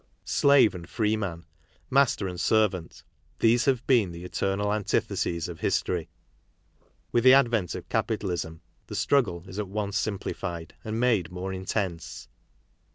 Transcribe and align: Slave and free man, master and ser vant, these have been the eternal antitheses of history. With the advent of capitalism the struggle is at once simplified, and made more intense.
Slave 0.25 0.73
and 0.73 0.89
free 0.89 1.15
man, 1.15 1.45
master 1.91 2.27
and 2.27 2.41
ser 2.41 2.67
vant, 2.69 3.03
these 3.37 3.65
have 3.65 3.85
been 3.85 4.11
the 4.11 4.23
eternal 4.23 4.73
antitheses 4.73 5.47
of 5.47 5.59
history. 5.59 6.09
With 7.11 7.23
the 7.23 7.35
advent 7.35 7.75
of 7.75 7.87
capitalism 7.87 8.61
the 8.87 8.95
struggle 8.95 9.43
is 9.47 9.59
at 9.59 9.67
once 9.69 9.99
simplified, 9.99 10.73
and 10.83 10.99
made 10.99 11.31
more 11.31 11.53
intense. 11.53 12.27